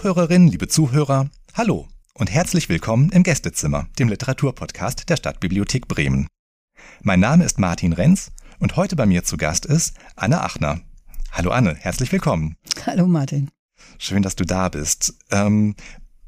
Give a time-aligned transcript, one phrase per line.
[0.00, 6.26] Zuhörerinnen, liebe Zuhörer, hallo und herzlich willkommen im Gästezimmer, dem Literaturpodcast der Stadtbibliothek Bremen.
[7.02, 10.80] Mein Name ist Martin Renz und heute bei mir zu Gast ist Anne Achner.
[11.32, 12.56] Hallo Anne, herzlich willkommen.
[12.86, 13.50] Hallo Martin.
[13.98, 15.18] Schön, dass du da bist.
[15.30, 15.74] Ähm,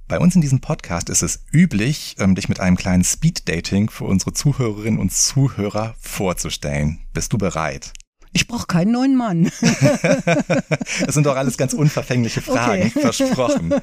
[0.06, 4.04] bei uns in diesem Podcast ist es üblich, ähm, dich mit einem kleinen Speed-Dating für
[4.04, 6.98] unsere Zuhörerinnen und Zuhörer vorzustellen.
[7.14, 7.94] Bist du bereit?
[8.32, 9.44] Ich brauche keinen neuen Mann.
[9.60, 13.00] das sind doch alles ganz unverfängliche Fragen, okay.
[13.00, 13.74] versprochen.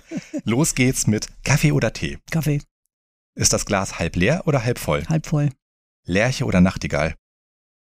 [0.43, 2.17] Los geht's mit Kaffee oder Tee?
[2.31, 2.61] Kaffee.
[3.35, 5.05] Ist das Glas halb leer oder halb voll?
[5.07, 5.51] Halb voll.
[6.05, 7.15] Lerche oder Nachtigall?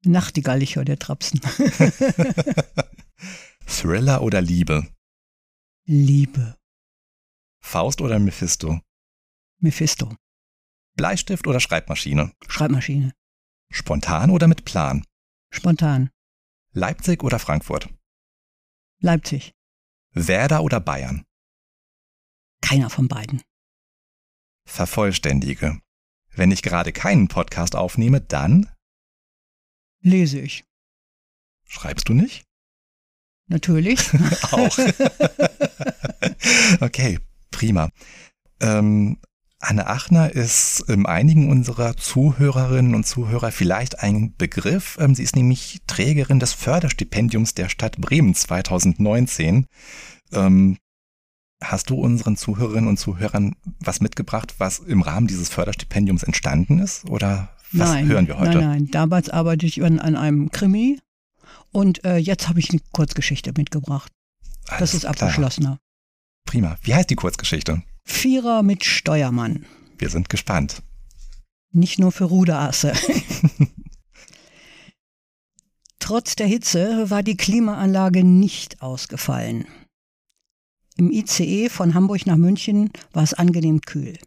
[0.06, 1.42] Nachtigall, ich höre der Trapsen.
[3.68, 4.88] Thriller oder Liebe?
[5.86, 6.56] Liebe.
[7.62, 8.80] Faust oder Mephisto?
[9.60, 10.16] Mephisto.
[10.96, 12.32] Bleistift oder Schreibmaschine?
[12.48, 13.14] Schreibmaschine.
[13.72, 15.04] Spontan oder mit Plan?
[15.52, 16.10] Spontan.
[16.78, 17.88] Leipzig oder Frankfurt?
[19.00, 19.54] Leipzig.
[20.12, 21.24] Werder oder Bayern?
[22.62, 23.42] Keiner von beiden.
[24.68, 25.80] Vervollständige.
[26.32, 28.70] Wenn ich gerade keinen Podcast aufnehme, dann?
[30.02, 30.66] Lese ich.
[31.64, 32.44] Schreibst du nicht?
[33.48, 34.14] Natürlich.
[34.52, 34.78] Auch.
[36.82, 37.20] okay,
[37.52, 37.90] prima.
[38.60, 39.22] Ähm,
[39.60, 44.98] Anne Achner ist ähm, einigen unserer Zuhörerinnen und Zuhörer vielleicht ein Begriff.
[45.00, 49.66] Ähm, sie ist nämlich Trägerin des Förderstipendiums der Stadt Bremen 2019.
[50.34, 50.78] Ähm,
[51.64, 57.06] hast du unseren Zuhörerinnen und Zuhörern was mitgebracht, was im Rahmen dieses Förderstipendiums entstanden ist?
[57.10, 58.58] Oder was nein, hören wir heute?
[58.58, 58.92] Nein, nein.
[58.92, 61.00] Damals arbeite ich an, an einem Krimi
[61.72, 64.12] und äh, jetzt habe ich eine Kurzgeschichte mitgebracht.
[64.68, 65.80] Alles das ist abgeschlossener.
[66.46, 66.78] Prima.
[66.84, 67.84] Wie heißt die Kurzgeschichte?
[68.06, 69.66] Vierer mit Steuermann.
[69.98, 70.82] Wir sind gespannt.
[71.72, 72.94] Nicht nur für Ruderasse.
[76.00, 79.66] Trotz der Hitze war die Klimaanlage nicht ausgefallen.
[80.98, 84.18] Im ICE von Hamburg nach München war es angenehm kühl.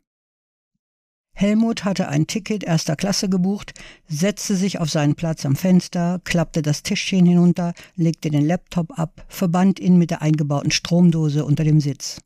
[1.35, 3.73] Helmut hatte ein Ticket erster Klasse gebucht,
[4.09, 9.25] setzte sich auf seinen Platz am Fenster, klappte das Tischchen hinunter, legte den Laptop ab,
[9.29, 12.21] verband ihn mit der eingebauten Stromdose unter dem Sitz.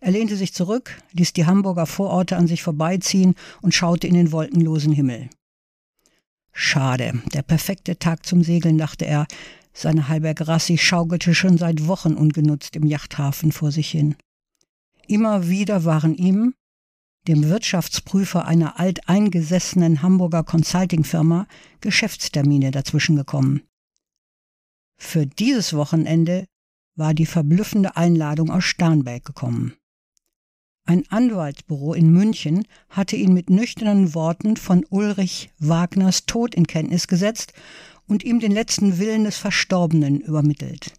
[0.00, 4.30] Er lehnte sich zurück, ließ die Hamburger Vororte an sich vorbeiziehen und schaute in den
[4.30, 5.30] wolkenlosen Himmel.
[6.52, 9.26] Schade, der perfekte Tag zum Segeln, dachte er.
[9.72, 14.16] Seine Halberg Rassi schaukelte schon seit Wochen ungenutzt im Yachthafen vor sich hin.
[15.06, 16.54] Immer wieder waren ihm,
[17.28, 21.46] dem Wirtschaftsprüfer einer alteingesessenen Hamburger Consultingfirma,
[21.80, 23.62] Geschäftstermine dazwischen gekommen.
[24.96, 26.46] Für dieses Wochenende
[26.94, 29.74] war die verblüffende Einladung aus Starnberg gekommen.
[30.88, 37.08] Ein Anwaltsbüro in München hatte ihn mit nüchternen Worten von Ulrich Wagners Tod in Kenntnis
[37.08, 37.52] gesetzt
[38.06, 40.92] und ihm den letzten Willen des Verstorbenen übermittelt.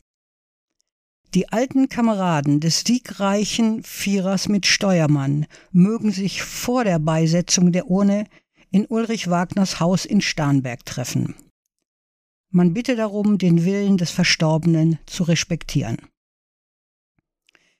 [1.33, 8.25] Die alten Kameraden des siegreichen Vierers mit Steuermann mögen sich vor der Beisetzung der Urne
[8.71, 11.35] in Ulrich Wagners Haus in Starnberg treffen.
[12.49, 15.97] Man bitte darum, den Willen des Verstorbenen zu respektieren.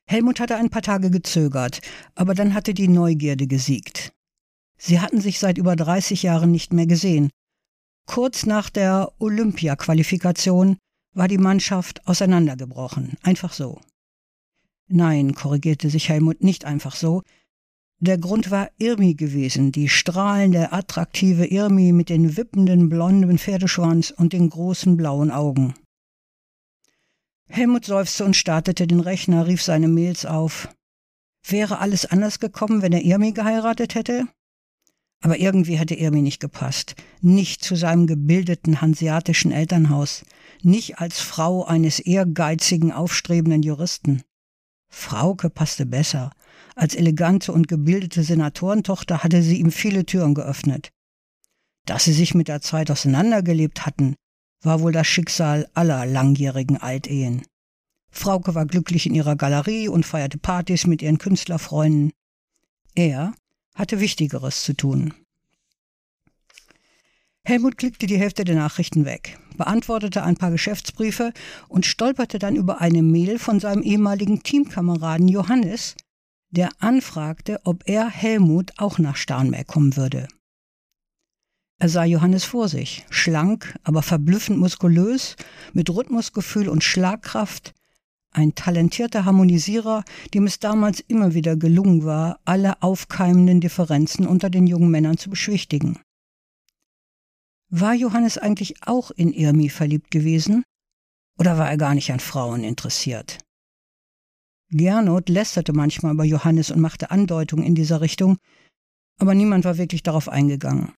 [0.10, 1.82] Helmut hatte ein paar Tage gezögert,
[2.16, 4.14] aber dann hatte die Neugierde gesiegt.
[4.78, 7.30] Sie hatten sich seit über 30 Jahren nicht mehr gesehen.
[8.06, 10.78] Kurz nach der Olympia-Qualifikation
[11.14, 13.18] war die Mannschaft auseinandergebrochen.
[13.22, 13.82] Einfach so.
[14.88, 17.24] Nein, korrigierte sich Helmut, nicht einfach so.
[18.00, 24.34] Der Grund war Irmi gewesen, die strahlende, attraktive Irmi mit den wippenden blonden Pferdeschwanz und
[24.34, 25.74] den großen blauen Augen.
[27.48, 30.70] Helmut seufzte und startete den Rechner, rief seine Mails auf.
[31.46, 34.28] Wäre alles anders gekommen, wenn er Irmi geheiratet hätte?
[35.22, 36.96] Aber irgendwie hätte Irmi nicht gepasst.
[37.22, 40.26] Nicht zu seinem gebildeten hanseatischen Elternhaus.
[40.62, 44.22] Nicht als Frau eines ehrgeizigen, aufstrebenden Juristen.
[44.90, 46.32] Frauke passte besser.
[46.76, 50.92] Als elegante und gebildete Senatorentochter hatte sie ihm viele Türen geöffnet.
[51.86, 54.16] Dass sie sich mit der Zeit auseinandergelebt hatten,
[54.62, 57.44] war wohl das Schicksal aller langjährigen Altehen.
[58.10, 62.12] Frauke war glücklich in ihrer Galerie und feierte Partys mit ihren Künstlerfreunden.
[62.96, 63.34] Er
[63.76, 65.14] hatte Wichtigeres zu tun.
[67.48, 71.32] Helmut klickte die Hälfte der Nachrichten weg, beantwortete ein paar Geschäftsbriefe
[71.70, 75.96] und stolperte dann über eine Mail von seinem ehemaligen Teamkameraden Johannes,
[76.50, 80.28] der anfragte, ob er Helmut auch nach Starnberg kommen würde.
[81.80, 85.36] Er sah Johannes vor sich, schlank, aber verblüffend muskulös,
[85.74, 87.76] mit Rhythmusgefühl und Schlagkraft,
[88.32, 90.04] ein talentierter Harmonisierer,
[90.34, 95.30] dem es damals immer wieder gelungen war, alle aufkeimenden Differenzen unter den jungen Männern zu
[95.30, 96.00] beschwichtigen.
[97.70, 100.64] War Johannes eigentlich auch in Irmi verliebt gewesen?
[101.38, 103.40] Oder war er gar nicht an Frauen interessiert?
[104.70, 108.38] Gernot lästerte manchmal über Johannes und machte Andeutungen in dieser Richtung,
[109.20, 110.94] aber niemand war wirklich darauf eingegangen.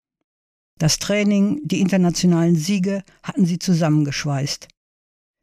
[0.79, 4.69] Das Training, die internationalen Siege hatten sie zusammengeschweißt.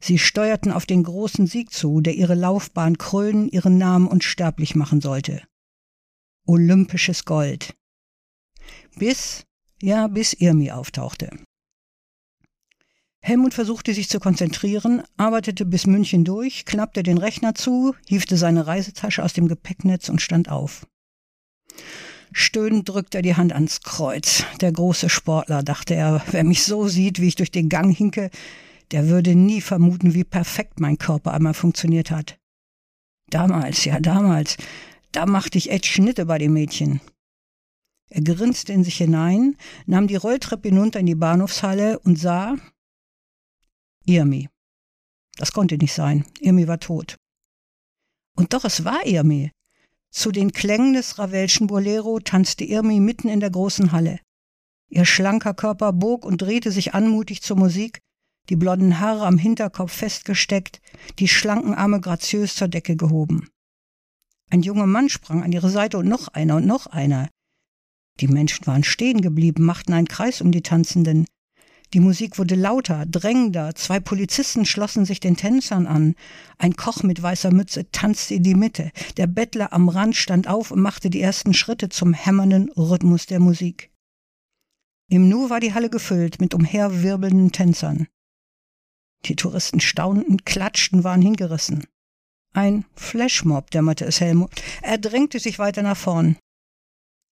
[0.02, 5.00] Sie steuerten auf den großen Sieg zu, der ihre Laufbahn krönen, ihren Namen unsterblich machen
[5.00, 5.42] sollte.
[6.46, 7.74] Olympisches Gold.
[8.96, 9.44] Bis,
[9.82, 11.30] ja, bis Irmi auftauchte.
[13.20, 18.66] Helmut versuchte sich zu konzentrieren, arbeitete bis München durch, klappte den Rechner zu, hiefte seine
[18.66, 20.86] Reisetasche aus dem Gepäcknetz und stand auf.
[22.32, 24.44] Stöhnend drückte er die Hand ans Kreuz.
[24.60, 28.30] Der große Sportler, dachte er, wer mich so sieht, wie ich durch den Gang hinke,
[28.90, 32.38] der würde nie vermuten, wie perfekt mein Körper einmal funktioniert hat.
[33.30, 34.56] Damals, ja damals,
[35.12, 37.00] da machte ich echt Schnitte bei den Mädchen.
[38.08, 39.56] Er grinste in sich hinein,
[39.86, 42.56] nahm die Rolltreppe hinunter in die Bahnhofshalle und sah,
[44.06, 44.48] Irmi.
[45.36, 46.24] Das konnte nicht sein.
[46.40, 47.16] Irmi war tot.
[48.36, 49.50] Und doch, es war Irmi.
[50.10, 54.20] Zu den Klängen des Ravelschen Bolero tanzte Irmi mitten in der großen Halle.
[54.88, 57.98] Ihr schlanker Körper bog und drehte sich anmutig zur Musik,
[58.48, 60.80] die blonden Haare am Hinterkopf festgesteckt,
[61.18, 63.48] die schlanken Arme graziös zur Decke gehoben.
[64.50, 67.28] Ein junger Mann sprang an ihre Seite und noch einer und noch einer.
[68.20, 71.26] Die Menschen waren stehen geblieben, machten einen Kreis um die Tanzenden.
[71.94, 76.14] Die Musik wurde lauter, drängender, zwei Polizisten schlossen sich den Tänzern an.
[76.58, 78.90] Ein Koch mit weißer Mütze tanzte in die Mitte.
[79.16, 83.40] Der Bettler am Rand stand auf und machte die ersten Schritte zum hämmernden Rhythmus der
[83.40, 83.90] Musik.
[85.08, 88.08] Im Nu war die Halle gefüllt mit umherwirbelnden Tänzern.
[89.24, 91.86] Die Touristen staunten, klatschten, waren hingerissen.
[92.52, 94.50] Ein Flashmob, dämmerte es Helmut.
[94.82, 96.36] Er drängte sich weiter nach vorn.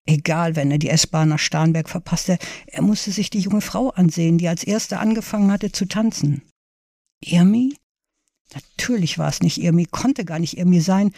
[0.05, 4.37] Egal, wenn er die S-Bahn nach Starnberg verpasste, er musste sich die junge Frau ansehen,
[4.37, 6.41] die als erste angefangen hatte zu tanzen.
[7.23, 7.75] Irmi?
[8.53, 11.11] Natürlich war es nicht Irmi, konnte gar nicht Irmi sein,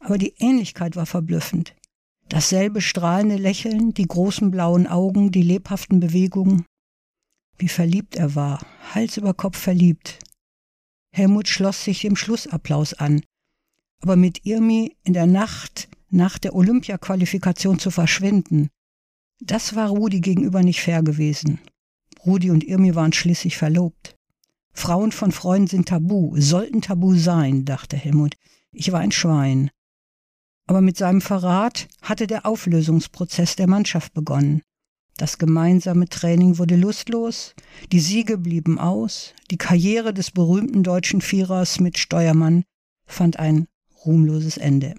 [0.00, 1.74] aber die Ähnlichkeit war verblüffend.
[2.28, 6.66] Dasselbe strahlende Lächeln, die großen blauen Augen, die lebhaften Bewegungen.
[7.58, 10.18] Wie verliebt er war, Hals über Kopf verliebt.
[11.14, 13.22] Helmut schloss sich dem Schlussapplaus an.
[14.00, 18.68] Aber mit Irmi in der Nacht nach der Olympia-Qualifikation zu verschwinden.
[19.40, 21.58] Das war Rudi gegenüber nicht fair gewesen.
[22.24, 24.16] Rudi und Irmi waren schließlich verlobt.
[24.72, 28.36] Frauen von Freunden sind tabu, sollten tabu sein, dachte Helmut.
[28.72, 29.70] Ich war ein Schwein.
[30.66, 34.62] Aber mit seinem Verrat hatte der Auflösungsprozess der Mannschaft begonnen.
[35.16, 37.54] Das gemeinsame Training wurde lustlos,
[37.90, 42.64] die Siege blieben aus, die Karriere des berühmten deutschen Vierers mit Steuermann
[43.04, 43.66] fand ein
[44.04, 44.94] ruhmloses Ende.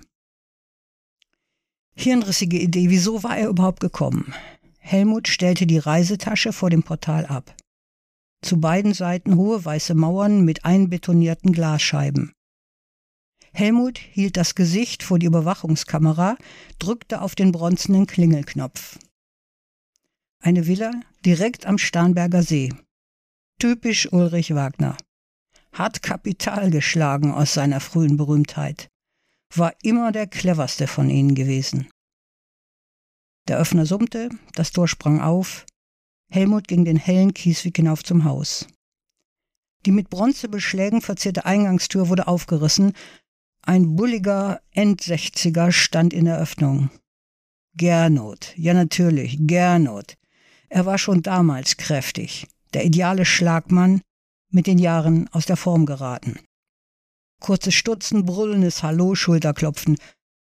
[1.96, 4.34] Hirnrissige Idee, wieso war er überhaupt gekommen?
[4.80, 7.56] Helmut stellte die Reisetasche vor dem Portal ab.
[8.42, 12.34] Zu beiden Seiten hohe weiße Mauern mit einbetonierten Glasscheiben.
[13.54, 16.38] Helmut hielt das Gesicht vor die Überwachungskamera,
[16.80, 18.98] drückte auf den bronzenen Klingelknopf.
[20.42, 20.92] Eine Villa
[21.24, 22.74] direkt am Starnberger See.
[23.60, 24.98] Typisch Ulrich Wagner.
[25.72, 28.90] Hat Kapital geschlagen aus seiner frühen Berühmtheit
[29.58, 31.90] war immer der cleverste von ihnen gewesen.
[33.48, 35.66] Der Öffner summte, das Tor sprang auf,
[36.30, 38.68] Helmut ging den hellen Kiesweg hinauf zum Haus.
[39.86, 42.94] Die mit Bronzebeschlägen verzierte Eingangstür wurde aufgerissen,
[43.62, 46.90] ein bulliger Endsechziger stand in der Öffnung.
[47.76, 50.16] Gernot, ja natürlich, Gernot.
[50.70, 54.02] Er war schon damals kräftig, der ideale Schlagmann,
[54.50, 56.40] mit den Jahren aus der Form geraten.
[57.44, 59.98] Kurzes Stutzen, brüllendes Hallo, Schulterklopfen.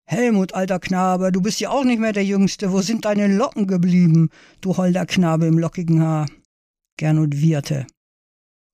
[0.06, 2.72] Helmut, alter Knabe, du bist ja auch nicht mehr der Jüngste.
[2.72, 4.30] Wo sind deine Locken geblieben,
[4.62, 6.28] du holder Knabe im lockigen Haar?
[6.98, 7.88] Gernot wieherte.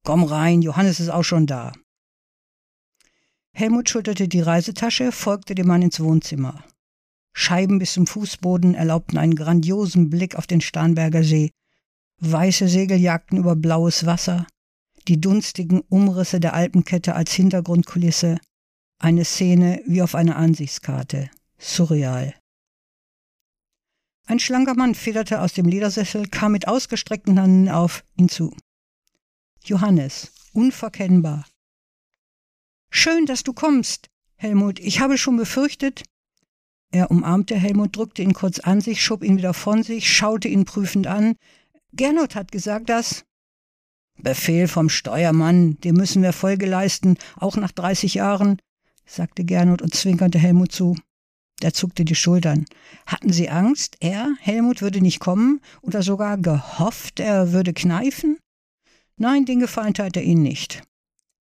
[0.03, 1.71] Komm rein, Johannes ist auch schon da.
[3.53, 6.65] Helmut schulterte die Reisetasche, folgte dem Mann ins Wohnzimmer.
[7.31, 11.51] Scheiben bis zum Fußboden erlaubten einen grandiosen Blick auf den Starnberger See.
[12.19, 14.47] Weiße Segel jagten über blaues Wasser,
[15.07, 18.39] die dunstigen Umrisse der Alpenkette als Hintergrundkulisse,
[18.99, 22.35] eine Szene wie auf einer Ansichtskarte, surreal.
[24.27, 28.55] Ein schlanker Mann federte aus dem Ledersessel, kam mit ausgestreckten Händen auf ihn zu.
[29.63, 31.45] Johannes, unverkennbar.
[32.89, 34.79] Schön, dass du kommst, Helmut.
[34.79, 36.03] Ich habe schon befürchtet.
[36.91, 40.65] Er umarmte Helmut, drückte ihn kurz an sich, schob ihn wieder von sich, schaute ihn
[40.65, 41.35] prüfend an.
[41.93, 43.23] Gernot hat gesagt, dass.
[44.23, 48.59] Befehl vom Steuermann, dem müssen wir Folge leisten, auch nach 30 Jahren,
[49.05, 50.95] sagte Gernot und zwinkerte Helmut zu.
[51.61, 52.65] Der zuckte die Schultern.
[53.05, 58.37] Hatten Sie Angst, er, Helmut, würde nicht kommen oder sogar gehofft, er würde kneifen?
[59.17, 60.81] Nein, den Gefallen tat er Ihnen nicht.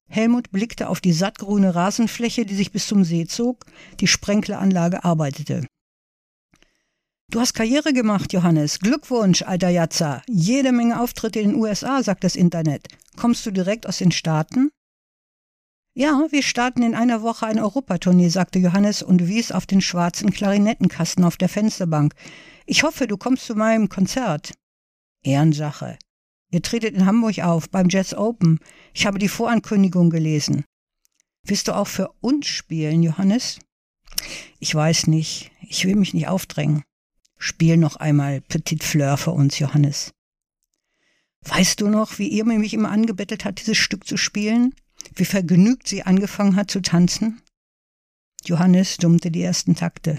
[0.08, 3.64] Helmut blickte auf die sattgrüne Rasenfläche, die sich bis zum See zog.
[4.00, 5.66] Die Sprenkleranlage arbeitete.
[7.30, 8.80] Du hast Karriere gemacht, Johannes.
[8.80, 10.24] Glückwunsch, alter Jatzer.
[10.28, 12.88] Jede Menge Auftritte in den USA, sagt das Internet.
[13.16, 14.72] Kommst du direkt aus den Staaten?
[15.94, 20.32] Ja, wir starten in einer Woche ein Europatournee, sagte Johannes und wies auf den schwarzen
[20.32, 22.14] Klarinettenkasten auf der Fensterbank.
[22.66, 24.52] Ich hoffe, du kommst zu meinem Konzert.
[25.22, 25.98] Ehrensache.
[26.50, 28.58] Ihr tretet in Hamburg auf, beim Jazz Open.
[28.92, 30.64] Ich habe die Vorankündigung gelesen.
[31.46, 33.60] Willst du auch für uns spielen, Johannes?
[34.58, 35.52] Ich weiß nicht.
[35.60, 36.82] Ich will mich nicht aufdrängen.
[37.42, 40.12] Spiel noch einmal Petit Fleur für uns, Johannes.
[41.40, 44.74] Weißt du noch, wie Irme mich immer angebettelt hat, dieses Stück zu spielen?
[45.14, 47.40] Wie vergnügt sie angefangen hat zu tanzen?
[48.44, 50.18] Johannes dummte die ersten Takte.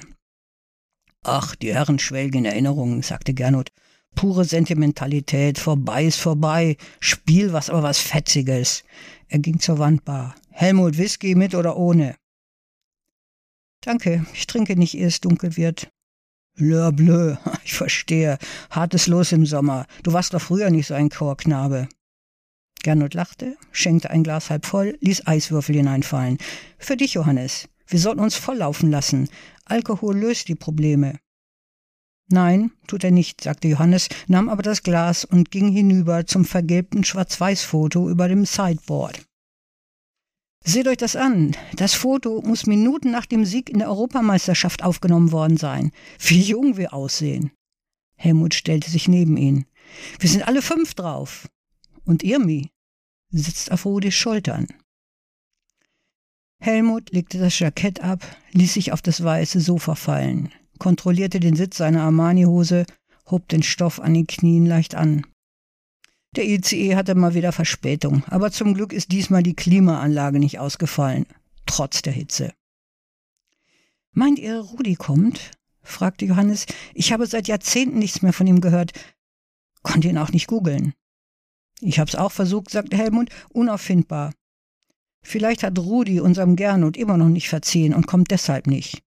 [1.24, 3.72] Ach, die Herren schwelgen in Erinnerungen, sagte Gernot.
[4.16, 6.76] Pure Sentimentalität, vorbei ist vorbei.
[7.00, 8.84] Spiel was, aber was Fetziges.
[9.28, 10.36] Er ging zur Wandbar.
[10.50, 12.16] Helmut, Whisky mit oder ohne?
[13.82, 15.92] Danke, ich trinke nicht, ehe es dunkel wird.
[16.62, 18.38] Blö, blö, ich verstehe.
[18.70, 19.88] Hartes Los im Sommer.
[20.04, 21.90] Du warst doch früher nicht so ein Chorknabe.
[22.84, 26.38] Gernot lachte, schenkte ein Glas halb voll, ließ Eiswürfel hineinfallen.
[26.78, 27.68] Für dich, Johannes.
[27.88, 29.28] Wir sollten uns volllaufen lassen.
[29.66, 31.18] Alkohol löst die Probleme.
[32.30, 37.04] Nein, tut er nicht, sagte Johannes, nahm aber das Glas und ging hinüber zum vergilbten
[37.04, 39.26] Schwarz-Weiß-Foto über dem Sideboard.
[40.64, 41.56] Seht euch das an.
[41.76, 45.92] Das Foto muss Minuten nach dem Sieg in der Europameisterschaft aufgenommen worden sein.
[46.20, 47.52] Wie jung wir aussehen.
[48.16, 49.66] Helmut stellte sich neben ihn.
[50.20, 51.48] Wir sind alle fünf drauf.
[52.06, 52.70] Und Irmi
[53.32, 54.68] sitzt auf Rudis Schultern.
[56.60, 61.78] Helmut legte das Jackett ab, ließ sich auf das weiße Sofa fallen kontrollierte den Sitz
[61.78, 62.88] seiner Armani-Hose,
[63.30, 65.28] hob den Stoff an den Knien leicht an.
[66.38, 71.26] Der ICE hatte mal wieder Verspätung, aber zum Glück ist diesmal die Klimaanlage nicht ausgefallen,
[71.66, 72.54] trotz der Hitze.
[74.14, 75.52] Meint ihr, Rudi kommt?
[75.84, 76.68] fragte Johannes.
[76.94, 78.94] Ich habe seit Jahrzehnten nichts mehr von ihm gehört.
[79.84, 80.94] Konnte ihn auch nicht googeln.
[81.82, 84.34] Ich hab's auch versucht, sagte Helmut, unauffindbar.
[85.24, 89.02] Vielleicht hat Rudi unserem Gernot immer noch nicht verziehen und kommt deshalb nicht.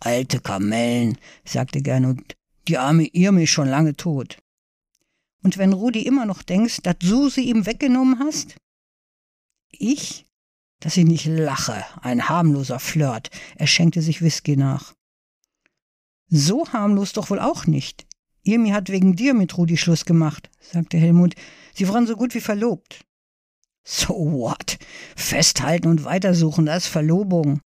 [0.00, 2.36] Alte Kamellen, sagte Gernot,
[2.68, 4.38] die arme Irme ist schon lange tot.
[5.44, 8.56] Und wenn Rudi immer noch denkst, dass du sie ihm weggenommen hast?
[9.70, 10.24] Ich?
[10.80, 13.30] Dass ich nicht lache, ein harmloser Flirt.
[13.56, 14.94] Er schenkte sich Whisky nach.
[16.28, 18.06] So harmlos doch wohl auch nicht.
[18.42, 21.34] Irmi hat wegen dir mit Rudi Schluss gemacht, sagte Helmut.
[21.74, 23.04] Sie waren so gut wie verlobt.
[23.84, 24.78] So what?
[25.14, 27.60] Festhalten und weitersuchen, das ist Verlobung.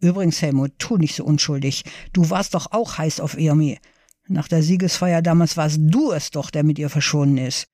[0.00, 1.84] Übrigens, Helmut, tu nicht so unschuldig.
[2.12, 3.80] Du warst doch auch heiß auf Irmi.
[4.28, 7.66] Nach der Siegesfeier damals warst du es doch, der mit ihr verschwunden ist.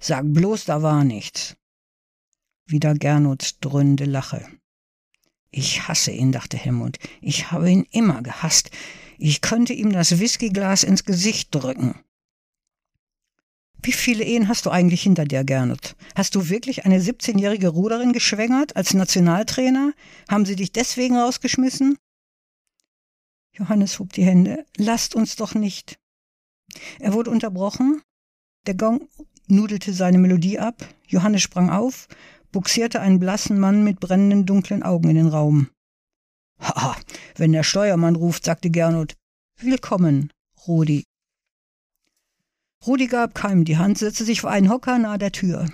[0.00, 1.56] Sag bloß, da war nichts.
[2.66, 4.46] Wieder Gernuts dröhnende Lache.
[5.50, 6.98] Ich hasse ihn, dachte Helmut.
[7.20, 8.70] Ich habe ihn immer gehasst.
[9.18, 11.94] Ich könnte ihm das Whiskyglas ins Gesicht drücken.
[13.82, 15.96] Wie viele Ehen hast du eigentlich hinter dir, Gernot?
[16.14, 19.92] Hast du wirklich eine 17-jährige Ruderin geschwängert als Nationaltrainer?
[20.28, 21.98] Haben sie dich deswegen rausgeschmissen?
[23.52, 24.64] Johannes hob die Hände.
[24.76, 25.98] Lasst uns doch nicht.
[26.98, 28.02] Er wurde unterbrochen.
[28.66, 29.08] Der Gong
[29.46, 30.86] nudelte seine Melodie ab.
[31.06, 32.08] Johannes sprang auf,
[32.52, 35.68] buxierte einen blassen Mann mit brennenden dunklen Augen in den Raum.
[36.60, 36.96] Ha,
[37.36, 39.16] wenn der Steuermann ruft, sagte Gernot.
[39.58, 40.32] Willkommen,
[40.66, 41.04] Rudi.
[42.86, 45.70] Rudi gab keinem die Hand, setzte sich vor einen Hocker nahe der Tür.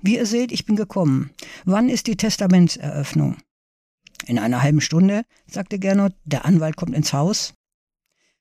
[0.00, 1.30] Wie ihr seht, ich bin gekommen.
[1.64, 3.36] Wann ist die Testamentseröffnung?
[4.26, 6.14] In einer halben Stunde, sagte Gernot.
[6.24, 7.54] Der Anwalt kommt ins Haus.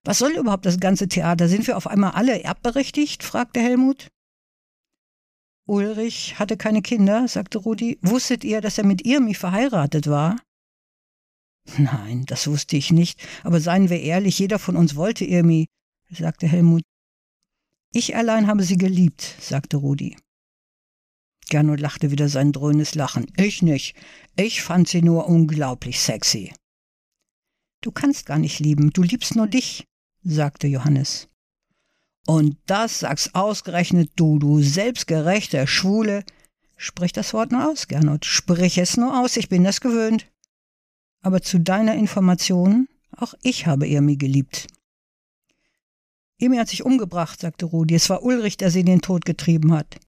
[0.04, 1.48] Was soll überhaupt das ganze Theater?
[1.48, 3.24] Sind wir auf einmal alle erbberechtigt?
[3.24, 4.10] fragte Helmut.
[5.66, 7.98] Ulrich hatte keine Kinder, sagte Rudi.
[8.02, 10.38] Wusstet ihr, dass er mit Irmi verheiratet war?
[11.78, 13.26] Nein, das wusste ich nicht.
[13.44, 15.68] Aber seien wir ehrlich, jeder von uns wollte Irmi,
[16.10, 16.84] sagte Helmut.
[17.94, 20.18] Ich allein habe sie geliebt, sagte Rudi.
[21.50, 23.26] Gernot lachte wieder sein dröhnes Lachen.
[23.38, 23.96] Ich nicht.
[24.36, 26.54] Ich fand sie nur unglaublich sexy.
[27.82, 29.86] Du kannst gar nicht lieben, du liebst nur dich,
[30.24, 31.28] sagte Johannes.
[32.26, 36.24] Und das sagst ausgerechnet du, du selbstgerechte Schwule.
[36.78, 38.26] Sprich das Wort nur aus, Gernot.
[38.26, 40.32] Sprich es nur aus, ich bin das gewöhnt.
[41.22, 44.68] Aber zu deiner Information, auch ich habe Irmi geliebt.
[46.40, 47.96] Emi hat sich umgebracht, sagte Rudi.
[47.96, 50.00] Es war Ulrich, der sie in den Tod getrieben hat.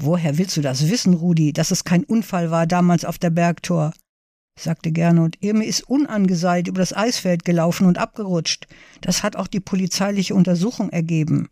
[0.00, 3.92] Woher willst du das wissen, Rudi, dass es kein Unfall war damals auf der Bergtor?
[4.58, 5.36] sagte Gernot.
[5.40, 8.66] Irmi ist unangeseilt über das Eisfeld gelaufen und abgerutscht.
[9.00, 11.48] Das hat auch die polizeiliche Untersuchung ergeben.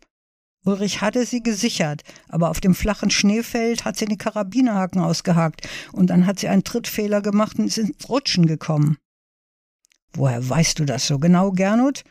[0.65, 6.09] Ulrich hatte sie gesichert, aber auf dem flachen Schneefeld hat sie den Karabinerhaken ausgehakt und
[6.09, 8.97] dann hat sie einen Trittfehler gemacht und ist ins Rutschen gekommen.
[10.13, 12.03] Woher weißt du das so genau, Gernot?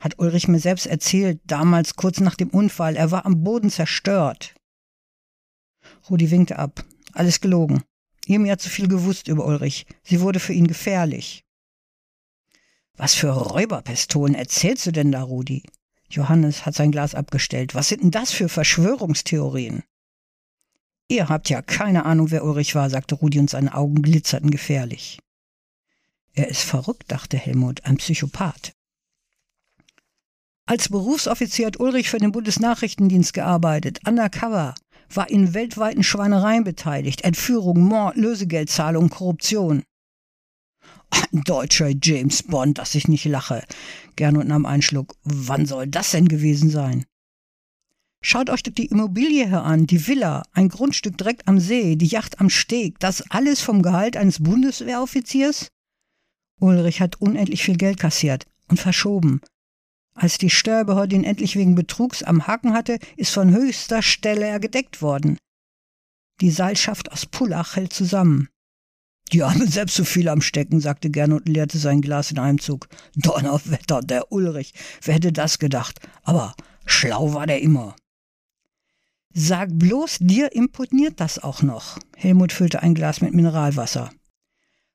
[0.00, 2.96] Hat Ulrich mir selbst erzählt, damals kurz nach dem Unfall.
[2.96, 4.54] Er war am Boden zerstört.
[6.08, 6.84] Rudi winkte ab.
[7.12, 7.82] Alles gelogen.
[8.26, 9.86] Irmi hat zu viel gewusst über Ulrich.
[10.02, 11.44] Sie wurde für ihn gefährlich.
[12.96, 15.64] Was für Räuberpistolen erzählst du denn da, Rudi?
[16.10, 17.74] Johannes hat sein Glas abgestellt.
[17.74, 19.82] Was sind denn das für Verschwörungstheorien?
[21.08, 25.18] Ihr habt ja keine Ahnung, wer Ulrich war, sagte Rudi und seine Augen glitzerten gefährlich.
[26.34, 28.72] Er ist verrückt, dachte Helmut, ein Psychopath.
[30.66, 34.74] Als Berufsoffizier hat Ulrich für den Bundesnachrichtendienst gearbeitet, undercover,
[35.10, 39.82] war in weltweiten Schweinereien beteiligt, Entführung, Mord, Lösegeldzahlung, Korruption.
[41.10, 43.64] Ein deutscher James Bond, dass ich nicht lache.
[44.16, 45.14] Gernot nahm einen Schluck.
[45.24, 47.04] Wann soll das denn gewesen sein?
[48.22, 52.06] Schaut euch doch die Immobilie hier an, die Villa, ein Grundstück direkt am See, die
[52.06, 55.68] Yacht am Steg, das alles vom Gehalt eines Bundeswehroffiziers?
[56.60, 59.40] Ulrich hat unendlich viel Geld kassiert und verschoben.
[60.20, 64.60] Als die Steuerbehörde ihn endlich wegen Betrugs am Haken hatte, ist von höchster Stelle er
[64.60, 65.38] gedeckt worden.
[66.42, 68.50] Die Seilschaft aus Pullach hält zusammen.
[69.32, 72.60] Die haben selbst so viel am Stecken, sagte Gernot und leerte sein Glas in einem
[72.60, 72.88] Zug.
[73.16, 76.00] Donnerwetter, der Ulrich, wer hätte das gedacht?
[76.22, 77.96] Aber schlau war der immer.
[79.32, 81.98] Sag bloß, dir imponiert das auch noch.
[82.14, 84.10] Helmut füllte ein Glas mit Mineralwasser.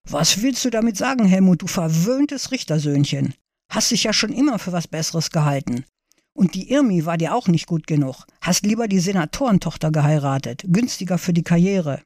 [0.07, 3.33] Was willst du damit sagen, Helmut, du verwöhntes Richtersöhnchen?
[3.69, 5.85] Hast dich ja schon immer für was Besseres gehalten.
[6.33, 8.25] Und die Irmi war dir auch nicht gut genug.
[8.41, 10.63] Hast lieber die Senatorentochter geheiratet.
[10.67, 12.01] Günstiger für die Karriere.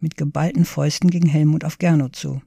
[0.00, 2.42] Mit geballten Fäusten ging Helmut auf Gernot zu.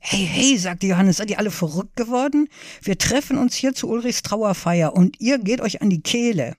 [0.00, 2.48] Hey, hey, sagte Johannes, seid ihr alle verrückt geworden?
[2.82, 6.54] Wir treffen uns hier zu Ulrichs Trauerfeier und ihr geht euch an die Kehle.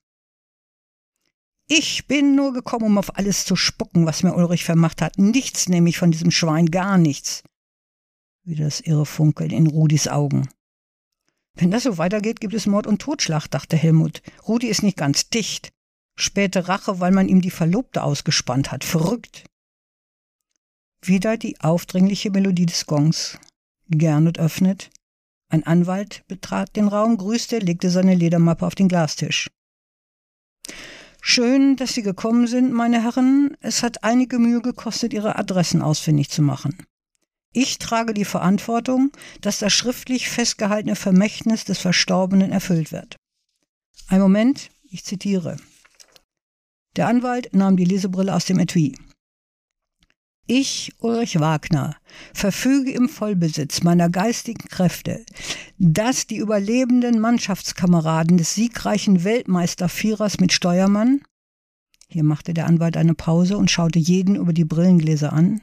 [1.67, 5.19] Ich bin nur gekommen, um auf alles zu spucken, was mir Ulrich vermacht hat.
[5.19, 7.43] Nichts nehme ich von diesem Schwein, gar nichts.
[8.43, 10.49] Wieder das irre Funkeln in Rudis Augen.
[11.55, 14.21] Wenn das so weitergeht, gibt es Mord und Totschlag, dachte Helmut.
[14.47, 15.71] Rudi ist nicht ganz dicht.
[16.17, 18.83] Späte Rache, weil man ihm die Verlobte ausgespannt hat.
[18.83, 19.45] Verrückt.
[21.01, 23.37] Wieder die aufdringliche Melodie des Gongs.
[23.89, 24.89] Gernot öffnet.
[25.49, 29.49] Ein Anwalt betrat den Raum, grüßte, legte seine Ledermappe auf den Glastisch.
[31.21, 33.57] Schön, dass Sie gekommen sind, meine Herren.
[33.59, 36.77] Es hat einige Mühe gekostet, Ihre Adressen ausfindig zu machen.
[37.51, 43.15] Ich trage die Verantwortung, dass das schriftlich festgehaltene Vermächtnis des Verstorbenen erfüllt wird.
[44.07, 45.57] Ein Moment, ich zitiere.
[46.95, 48.95] Der Anwalt nahm die Lesebrille aus dem Etui.
[50.51, 51.95] Ich, Ulrich Wagner,
[52.33, 55.23] verfüge im Vollbesitz meiner geistigen Kräfte,
[55.77, 61.21] dass die überlebenden Mannschaftskameraden des siegreichen Weltmeistervierers mit Steuermann,
[62.07, 65.61] hier machte der Anwalt eine Pause und schaute jeden über die Brillengläser an,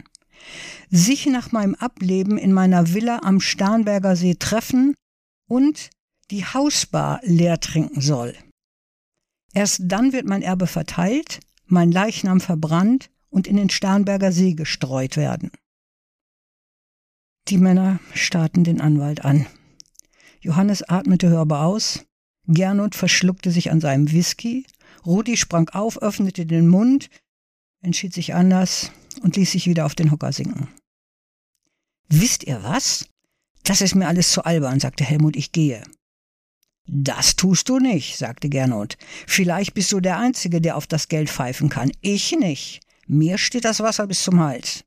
[0.90, 4.94] sich nach meinem Ableben in meiner Villa am Starnberger See treffen
[5.48, 5.90] und
[6.30, 8.34] die Hausbar leer trinken soll.
[9.54, 15.16] Erst dann wird mein Erbe verteilt, mein Leichnam verbrannt und in den Starnberger See gestreut
[15.16, 15.50] werden.
[17.48, 19.46] Die Männer starrten den Anwalt an.
[20.40, 22.04] Johannes atmete hörbar aus,
[22.46, 24.66] Gernot verschluckte sich an seinem Whisky,
[25.04, 27.08] Rudi sprang auf, öffnete den Mund,
[27.82, 30.68] entschied sich anders und ließ sich wieder auf den Hocker sinken.
[32.08, 33.06] Wisst ihr was?
[33.64, 35.82] Das ist mir alles zu albern, sagte Helmut, ich gehe.
[36.86, 38.96] Das tust du nicht, sagte Gernot.
[39.26, 41.90] Vielleicht bist du der Einzige, der auf das Geld pfeifen kann.
[42.00, 42.80] Ich nicht.
[43.08, 44.84] Mir steht das Wasser bis zum Hals.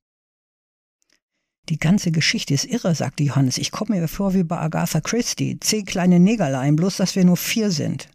[1.67, 3.57] Die ganze Geschichte ist irre, sagte Johannes.
[3.57, 5.59] Ich komme mir vor wie bei Agatha Christie.
[5.59, 8.09] Zehn kleine Negerlein, bloß dass wir nur vier sind.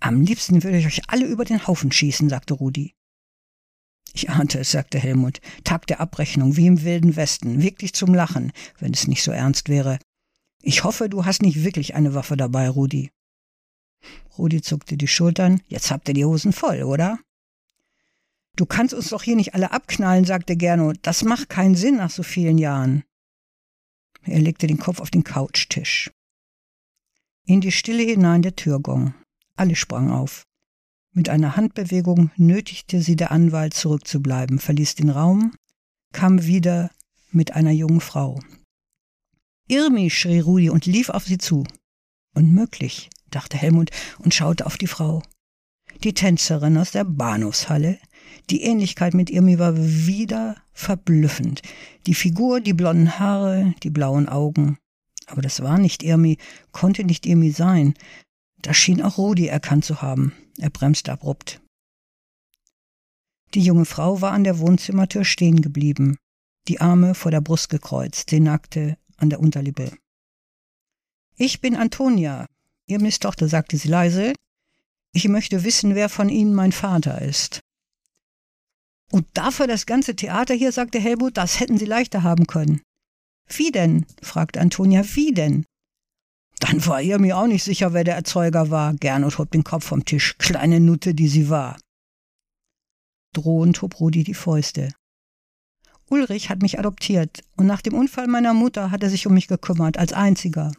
[0.00, 2.95] Am liebsten würde ich euch alle über den Haufen schießen, sagte Rudi.
[4.16, 5.42] Ich ahnte es, sagte Helmut.
[5.62, 7.60] Tag der Abrechnung, wie im Wilden Westen.
[7.60, 9.98] Wirklich zum Lachen, wenn es nicht so ernst wäre.
[10.62, 13.10] Ich hoffe, du hast nicht wirklich eine Waffe dabei, Rudi.
[14.38, 15.60] Rudi zuckte die Schultern.
[15.68, 17.18] Jetzt habt ihr die Hosen voll, oder?
[18.56, 20.96] Du kannst uns doch hier nicht alle abknallen, sagte Gernot.
[21.02, 23.04] Das macht keinen Sinn nach so vielen Jahren.
[24.22, 26.10] Er legte den Kopf auf den Couchtisch.
[27.44, 29.12] In die Stille hinein der Türgong.
[29.56, 30.46] Alle sprangen auf.
[31.16, 35.54] Mit einer Handbewegung nötigte sie der Anwalt zurückzubleiben, verließ den Raum,
[36.12, 36.90] kam wieder
[37.30, 38.38] mit einer jungen Frau.
[39.66, 41.64] Irmi, schrie Rudi und lief auf sie zu.
[42.34, 45.22] Unmöglich, dachte Helmut und schaute auf die Frau.
[46.04, 47.98] Die Tänzerin aus der Bahnhofshalle,
[48.50, 51.62] die Ähnlichkeit mit Irmi war wieder verblüffend.
[52.06, 54.76] Die Figur, die blonden Haare, die blauen Augen.
[55.24, 56.36] Aber das war nicht Irmi,
[56.72, 57.94] konnte nicht Irmi sein.
[58.60, 60.34] Das schien auch Rudi erkannt zu haben.
[60.58, 61.60] Er bremste abrupt.
[63.54, 66.18] Die junge Frau war an der Wohnzimmertür stehen geblieben,
[66.68, 69.92] die Arme vor der Brust gekreuzt, sie nackte an der Unterlippe.
[71.36, 72.46] Ich bin Antonia,
[72.86, 74.32] Ihr Misstochter, sagte sie leise.
[75.12, 77.60] Ich möchte wissen, wer von Ihnen mein Vater ist.
[79.10, 82.82] Und dafür das ganze Theater hier, sagte Helmut, das hätten Sie leichter haben können.
[83.48, 84.06] Wie denn?
[84.22, 85.64] fragte Antonia, wie denn?
[86.60, 88.94] Dann war ihr mir auch nicht sicher, wer der Erzeuger war.
[88.94, 91.76] Gernot hob den Kopf vom Tisch, kleine Nutte, die sie war.
[93.32, 94.92] Drohend hob Rudi die Fäuste.
[96.08, 99.48] Ulrich hat mich adoptiert und nach dem Unfall meiner Mutter hat er sich um mich
[99.48, 100.72] gekümmert, als einziger.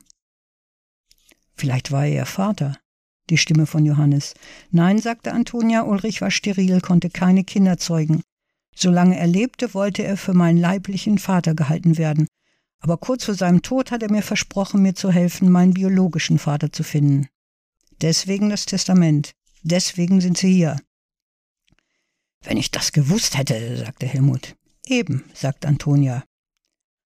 [1.56, 2.78] Vielleicht war er ihr Vater.
[3.30, 4.36] Die Stimme von Johannes.
[4.72, 8.22] Nein, sagte Antonia, Ulrich war steril, konnte keine Kinder zeugen.
[8.74, 12.28] Solange er lebte, wollte er für meinen leiblichen Vater gehalten werden.
[12.80, 16.72] Aber kurz vor seinem Tod hat er mir versprochen, mir zu helfen, meinen biologischen Vater
[16.72, 17.28] zu finden.
[18.02, 19.32] Deswegen das Testament.
[19.64, 20.78] Deswegen sind sie hier.
[22.44, 24.56] Wenn ich das gewusst hätte, sagte Helmut.
[24.86, 26.24] Eben, sagte Antonia.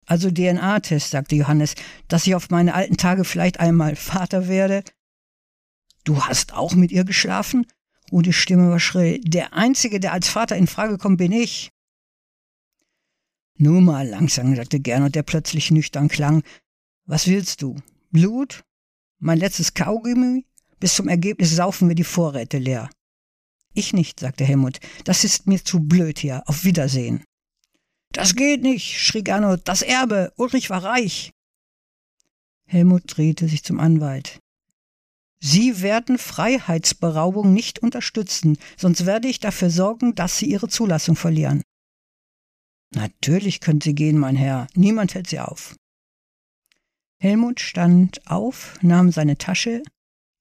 [0.05, 1.75] Also DNA-Test, sagte Johannes,
[2.07, 4.83] dass ich auf meine alten Tage vielleicht einmal Vater werde.
[6.03, 7.67] Du hast auch mit ihr geschlafen?
[8.11, 9.21] Rudis Stimme war schrill.
[9.21, 11.69] Der Einzige, der als Vater in Frage kommt, bin ich.
[13.61, 16.43] Nur mal langsam, sagte Gernot, der plötzlich nüchtern klang.
[17.05, 17.75] Was willst du?
[18.09, 18.63] Blut?
[19.19, 20.45] Mein letztes Kaugummi?
[20.79, 22.89] Bis zum Ergebnis saufen wir die Vorräte leer.
[23.73, 24.79] Ich nicht, sagte Helmut.
[25.03, 26.41] Das ist mir zu blöd hier.
[26.47, 27.25] Auf Wiedersehen.
[28.13, 29.61] Das geht nicht, schrie Gernot.
[29.65, 30.31] Das Erbe.
[30.37, 31.31] Ulrich war reich.
[32.65, 34.39] Helmut drehte sich zum Anwalt.
[35.41, 41.61] Sie werden Freiheitsberaubung nicht unterstützen, sonst werde ich dafür sorgen, dass Sie Ihre Zulassung verlieren.
[42.95, 44.67] Natürlich können Sie gehen, mein Herr.
[44.75, 45.75] Niemand hält Sie auf.
[47.21, 49.83] Helmut stand auf, nahm seine Tasche.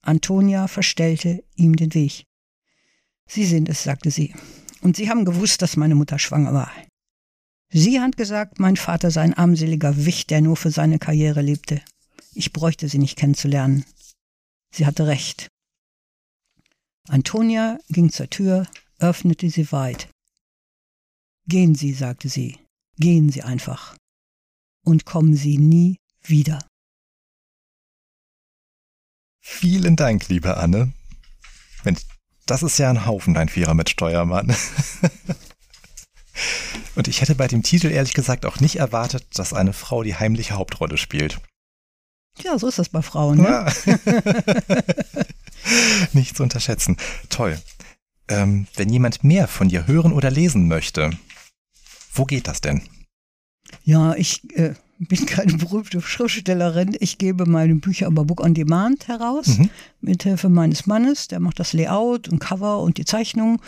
[0.02, 2.24] Antonia verstellte ihm den Weg.
[3.26, 4.34] Sie sind es, sagte sie.
[4.80, 6.70] Und Sie haben gewusst, dass meine Mutter schwanger war.
[7.70, 11.82] Sie hat gesagt, mein Vater sei ein armseliger Wicht, der nur für seine Karriere lebte.
[12.32, 13.84] Ich bräuchte sie nicht kennenzulernen.
[14.70, 15.48] Sie hatte recht.
[17.08, 18.66] Antonia ging zur Tür,
[18.98, 20.08] öffnete sie weit.
[21.48, 22.58] Gehen Sie, sagte sie,
[22.98, 23.96] gehen Sie einfach.
[24.84, 26.58] Und kommen Sie nie wieder.
[29.40, 30.92] Vielen Dank, liebe Anne.
[31.84, 32.02] Mensch,
[32.44, 34.54] das ist ja ein Haufen, dein Vierer mit Steuermann.
[36.96, 40.16] Und ich hätte bei dem Titel ehrlich gesagt auch nicht erwartet, dass eine Frau die
[40.16, 41.40] heimliche Hauptrolle spielt.
[42.42, 43.38] Ja, so ist das bei Frauen.
[43.38, 43.48] Ne?
[43.48, 43.72] Ja.
[46.12, 46.98] nicht zu unterschätzen.
[47.30, 47.58] Toll.
[48.28, 51.16] Ähm, wenn jemand mehr von dir hören oder lesen möchte,
[52.12, 52.82] wo geht das denn?
[53.84, 56.96] Ja, ich äh, bin keine berühmte Schriftstellerin.
[57.00, 59.70] Ich gebe meine Bücher aber Book on Demand heraus, mhm.
[60.00, 61.28] mit Hilfe meines Mannes.
[61.28, 63.60] Der macht das Layout und Cover und die Zeichnung.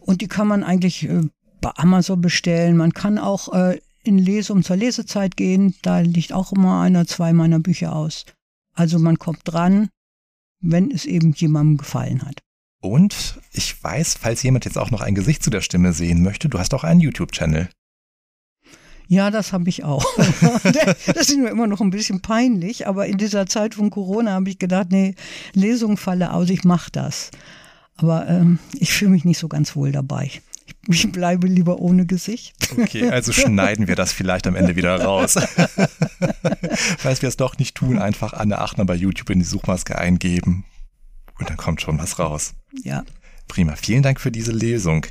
[0.00, 1.22] Und die kann man eigentlich äh,
[1.60, 2.76] bei Amazon bestellen.
[2.76, 5.74] Man kann auch äh, in Lesung zur Lesezeit gehen.
[5.82, 8.24] Da liegt auch immer einer, zwei meiner Bücher aus.
[8.72, 9.88] Also man kommt dran,
[10.60, 12.42] wenn es eben jemandem gefallen hat.
[12.80, 16.48] Und ich weiß, falls jemand jetzt auch noch ein Gesicht zu der Stimme sehen möchte,
[16.48, 17.68] du hast auch einen YouTube-Channel.
[19.08, 20.04] Ja, das habe ich auch.
[20.64, 24.50] das ist mir immer noch ein bisschen peinlich, aber in dieser Zeit von Corona habe
[24.50, 25.14] ich gedacht, nee,
[25.52, 27.30] Lesung falle aus, ich mache das.
[27.96, 30.30] Aber ähm, ich fühle mich nicht so ganz wohl dabei.
[30.88, 32.54] Ich bleibe lieber ohne Gesicht.
[32.78, 35.34] Okay, also schneiden wir das vielleicht am Ende wieder raus.
[36.98, 40.64] Falls wir es doch nicht tun, einfach Anne Achner bei YouTube in die Suchmaske eingeben
[41.38, 42.54] und dann kommt schon was raus.
[42.84, 43.04] Ja.
[43.48, 45.06] Prima, vielen Dank für diese Lesung.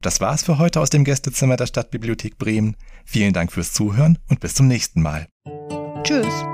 [0.02, 2.76] Das war's für heute aus dem Gästezimmer der Stadtbibliothek Bremen.
[3.04, 5.26] Vielen Dank fürs Zuhören und bis zum nächsten Mal.
[6.04, 6.44] Tschüss.